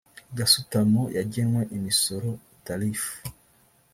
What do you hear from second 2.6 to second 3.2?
tarifu